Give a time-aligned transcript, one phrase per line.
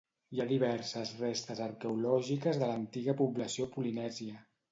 [0.35, 4.43] Hi ha diverses restes arqueològiques de l'antiga població polinèsia.